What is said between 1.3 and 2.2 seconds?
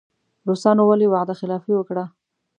خلافي وکړه.